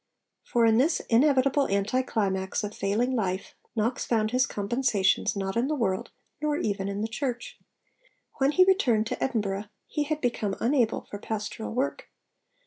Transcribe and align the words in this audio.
For 0.43 0.65
in 0.65 0.79
this 0.79 0.99
inevitable 1.09 1.67
anti 1.67 2.01
climax 2.01 2.63
of 2.63 2.73
failing 2.75 3.15
life, 3.15 3.53
Knox 3.75 4.03
found 4.03 4.31
his 4.31 4.47
compensations 4.47 5.35
not 5.35 5.55
in 5.55 5.67
the 5.67 5.75
world, 5.75 6.09
nor 6.41 6.57
even 6.57 6.87
in 6.87 7.01
the 7.01 7.07
Church. 7.07 7.59
When 8.39 8.51
he 8.53 8.63
returned 8.65 9.05
to 9.05 9.23
Edinburgh, 9.23 9.65
he 9.85 10.05
had 10.05 10.19
become 10.19 10.55
unable 10.59 11.01
for 11.01 11.19
pastoral 11.19 11.75
work. 11.75 12.09